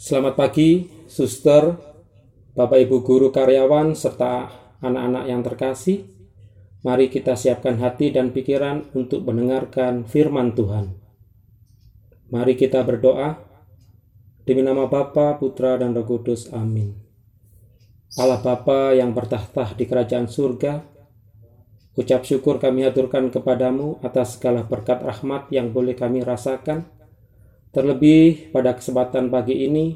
[0.00, 1.76] Selamat pagi, suster,
[2.56, 4.48] Bapak Ibu guru karyawan, serta
[4.80, 6.08] anak-anak yang terkasih.
[6.80, 10.96] Mari kita siapkan hati dan pikiran untuk mendengarkan firman Tuhan.
[12.32, 13.44] Mari kita berdoa.
[14.48, 16.48] Demi nama Bapa, Putra, dan Roh Kudus.
[16.48, 16.96] Amin.
[18.16, 20.80] Allah Bapa yang bertahta di kerajaan surga,
[22.00, 26.88] ucap syukur kami aturkan kepadamu atas segala berkat rahmat yang boleh kami rasakan
[27.70, 29.94] Terlebih pada kesempatan pagi ini,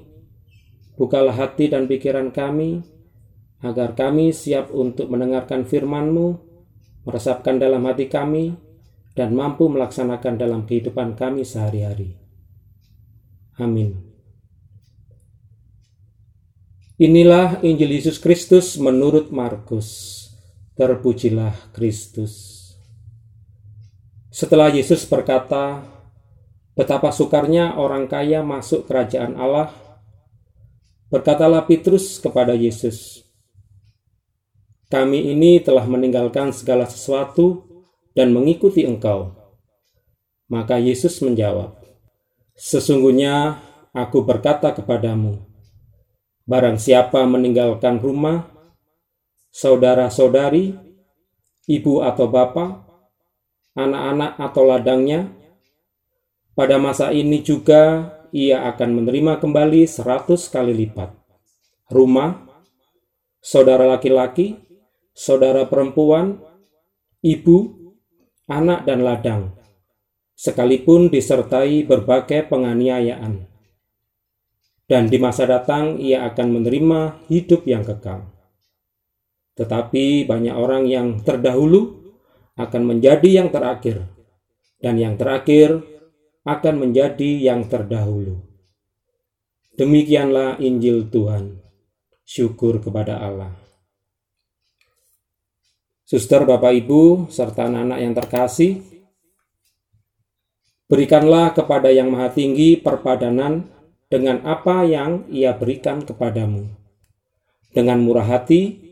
[0.95, 2.87] bukalah hati dan pikiran kami,
[3.66, 6.38] agar kami siap untuk mendengarkan firman-Mu,
[7.02, 8.55] meresapkan dalam hati kami,
[9.18, 12.15] dan mampu melaksanakan dalam kehidupan kami sehari-hari.
[13.59, 14.15] Amin.
[16.95, 20.23] Inilah Injil Yesus Kristus menurut Markus.
[20.79, 22.62] Terpujilah Kristus.
[24.34, 25.94] Setelah Yesus berkata,
[26.74, 29.70] Betapa sukarnya orang kaya masuk kerajaan Allah.
[31.06, 33.23] Berkatalah Petrus kepada Yesus,
[34.90, 37.62] "Kami ini telah meninggalkan segala sesuatu
[38.18, 39.38] dan mengikuti Engkau."
[40.51, 41.79] Maka Yesus menjawab,
[42.59, 43.62] "Sesungguhnya
[43.95, 45.38] aku berkata kepadamu,
[46.51, 48.51] barang siapa meninggalkan rumah,
[49.54, 50.74] saudara-saudari,
[51.71, 52.82] ibu atau bapak,
[53.79, 55.43] anak-anak atau ladangnya,
[56.55, 61.11] pada masa ini juga ia akan menerima kembali seratus kali lipat.
[61.91, 62.46] Rumah,
[63.43, 64.59] saudara laki-laki,
[65.15, 66.38] saudara perempuan,
[67.22, 67.71] ibu,
[68.50, 69.43] anak dan ladang,
[70.34, 73.47] sekalipun disertai berbagai penganiayaan.
[74.84, 78.31] Dan di masa datang ia akan menerima hidup yang kekal.
[79.55, 82.12] Tetapi banyak orang yang terdahulu
[82.59, 84.05] akan menjadi yang terakhir,
[84.83, 85.94] dan yang terakhir
[86.44, 88.41] akan menjadi yang terdahulu.
[89.75, 91.64] Demikianlah Injil Tuhan.
[92.25, 93.53] Syukur kepada Allah.
[96.04, 98.72] Suster, Bapak, Ibu, serta anak-anak yang terkasih,
[100.84, 103.69] berikanlah kepada Yang Maha Tinggi perpadanan
[104.09, 106.69] dengan apa yang Ia berikan kepadamu,
[107.72, 108.84] dengan murah hati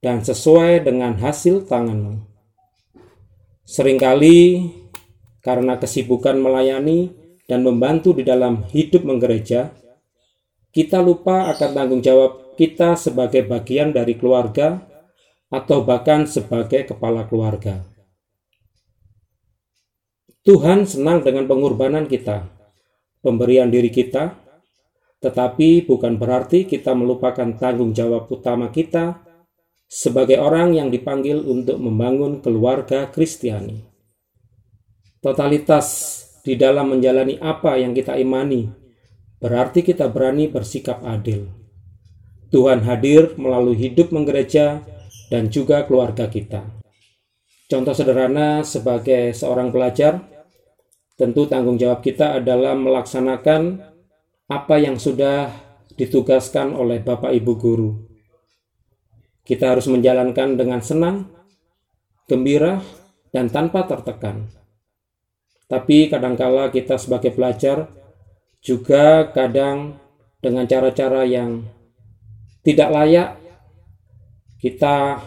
[0.00, 2.20] dan sesuai dengan hasil tanganmu.
[3.68, 4.40] Seringkali
[5.46, 7.14] karena kesibukan melayani
[7.46, 9.70] dan membantu di dalam hidup menggereja,
[10.74, 14.82] kita lupa akan tanggung jawab kita sebagai bagian dari keluarga
[15.46, 17.78] atau bahkan sebagai kepala keluarga.
[20.42, 22.50] Tuhan senang dengan pengorbanan kita,
[23.22, 24.34] pemberian diri kita,
[25.22, 29.22] tetapi bukan berarti kita melupakan tanggung jawab utama kita
[29.86, 33.95] sebagai orang yang dipanggil untuk membangun keluarga Kristiani
[35.26, 35.86] totalitas
[36.46, 38.70] di dalam menjalani apa yang kita imani,
[39.42, 41.50] berarti kita berani bersikap adil.
[42.54, 44.86] Tuhan hadir melalui hidup menggereja
[45.26, 46.62] dan juga keluarga kita.
[47.66, 50.22] Contoh sederhana sebagai seorang pelajar,
[51.18, 53.82] tentu tanggung jawab kita adalah melaksanakan
[54.46, 55.50] apa yang sudah
[55.98, 57.90] ditugaskan oleh Bapak Ibu guru.
[59.42, 61.26] Kita harus menjalankan dengan senang,
[62.30, 62.78] gembira,
[63.34, 64.65] dan tanpa tertekan.
[65.66, 67.90] Tapi kadangkala kita sebagai pelajar
[68.62, 69.98] juga kadang
[70.38, 71.66] dengan cara-cara yang
[72.62, 73.28] tidak layak
[74.62, 75.22] kita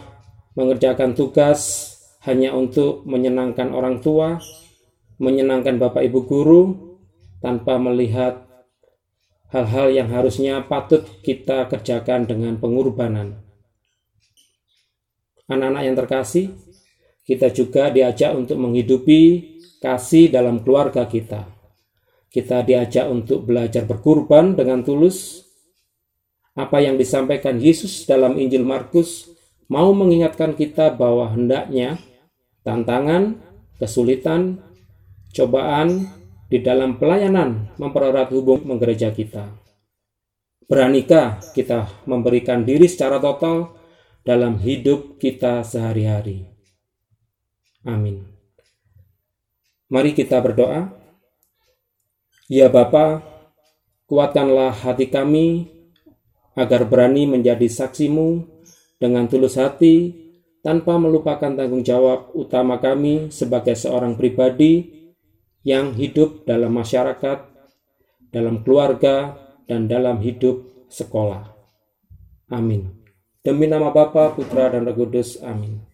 [0.55, 1.91] mengerjakan tugas
[2.27, 4.39] hanya untuk menyenangkan orang tua,
[5.19, 6.63] menyenangkan Bapak Ibu guru
[7.39, 8.43] tanpa melihat
[9.55, 13.39] hal-hal yang harusnya patut kita kerjakan dengan pengorbanan.
[15.49, 16.45] Anak-anak yang terkasih,
[17.29, 19.21] kita juga diajak untuk menghidupi
[19.77, 21.45] kasih dalam keluarga kita.
[22.25, 25.45] Kita diajak untuk belajar berkurban dengan tulus.
[26.57, 29.29] Apa yang disampaikan Yesus dalam Injil Markus
[29.69, 32.01] mau mengingatkan kita bahwa hendaknya
[32.65, 33.37] tantangan,
[33.77, 34.65] kesulitan,
[35.29, 36.09] cobaan
[36.49, 39.53] di dalam pelayanan mempererat hubung menggereja kita.
[40.65, 43.77] Beranikah kita memberikan diri secara total
[44.25, 46.58] dalam hidup kita sehari-hari?
[47.87, 48.25] Amin.
[49.89, 50.91] Mari kita berdoa.
[52.49, 53.21] Ya Bapa,
[54.09, 55.69] kuatkanlah hati kami
[56.57, 58.45] agar berani menjadi saksimu
[58.99, 60.11] dengan tulus hati
[60.59, 64.91] tanpa melupakan tanggung jawab utama kami sebagai seorang pribadi
[65.63, 67.39] yang hidup dalam masyarakat,
[68.29, 69.39] dalam keluarga,
[69.69, 71.45] dan dalam hidup sekolah.
[72.49, 72.89] Amin.
[73.45, 75.39] Demi nama Bapa, Putra, dan Roh Kudus.
[75.45, 75.88] Amin.